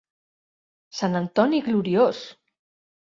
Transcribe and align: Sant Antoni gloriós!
Sant 0.99 1.17
Antoni 1.19 1.59
gloriós! 1.67 2.23